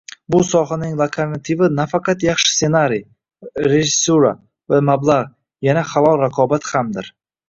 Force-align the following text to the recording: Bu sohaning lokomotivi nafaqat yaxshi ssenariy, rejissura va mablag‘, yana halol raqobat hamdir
Bu 0.33 0.37
sohaning 0.45 0.93
lokomotivi 0.99 1.67
nafaqat 1.79 2.23
yaxshi 2.27 2.49
ssenariy, 2.53 3.03
rejissura 3.67 4.31
va 4.73 4.79
mablag‘, 4.87 5.29
yana 5.69 5.85
halol 5.91 6.19
raqobat 6.23 6.67
hamdir 6.71 7.13